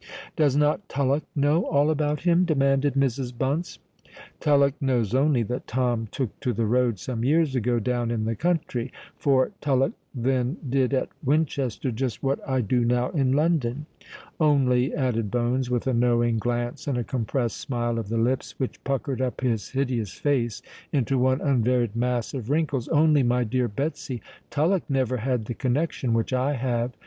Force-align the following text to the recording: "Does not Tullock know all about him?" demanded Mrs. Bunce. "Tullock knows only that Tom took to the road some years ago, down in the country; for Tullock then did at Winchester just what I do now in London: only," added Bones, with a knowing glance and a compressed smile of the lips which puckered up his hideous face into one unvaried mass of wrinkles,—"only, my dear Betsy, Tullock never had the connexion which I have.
"Does 0.35 0.55
not 0.55 0.89
Tullock 0.89 1.25
know 1.35 1.63
all 1.67 1.91
about 1.91 2.21
him?" 2.21 2.43
demanded 2.43 2.95
Mrs. 2.95 3.37
Bunce. 3.37 3.77
"Tullock 4.39 4.73
knows 4.81 5.13
only 5.13 5.43
that 5.43 5.67
Tom 5.67 6.07
took 6.09 6.39
to 6.39 6.53
the 6.53 6.65
road 6.65 6.97
some 6.97 7.23
years 7.23 7.55
ago, 7.55 7.77
down 7.79 8.09
in 8.09 8.25
the 8.25 8.35
country; 8.35 8.91
for 9.15 9.51
Tullock 9.61 9.93
then 10.15 10.57
did 10.67 10.91
at 10.95 11.09
Winchester 11.23 11.91
just 11.91 12.23
what 12.23 12.39
I 12.49 12.61
do 12.61 12.83
now 12.83 13.11
in 13.11 13.33
London: 13.33 13.85
only," 14.39 14.91
added 14.91 15.29
Bones, 15.29 15.69
with 15.69 15.85
a 15.85 15.93
knowing 15.93 16.39
glance 16.39 16.87
and 16.87 16.97
a 16.97 17.03
compressed 17.03 17.57
smile 17.57 17.99
of 17.99 18.09
the 18.09 18.17
lips 18.17 18.55
which 18.59 18.83
puckered 18.83 19.21
up 19.21 19.41
his 19.41 19.69
hideous 19.69 20.13
face 20.13 20.63
into 20.91 21.19
one 21.19 21.41
unvaried 21.41 21.95
mass 21.95 22.33
of 22.33 22.49
wrinkles,—"only, 22.49 23.21
my 23.21 23.43
dear 23.43 23.67
Betsy, 23.67 24.19
Tullock 24.49 24.89
never 24.89 25.17
had 25.17 25.45
the 25.45 25.53
connexion 25.53 26.13
which 26.15 26.33
I 26.33 26.53
have. 26.53 26.91